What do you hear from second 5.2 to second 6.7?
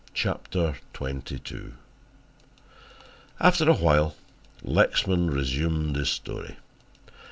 resumed his story.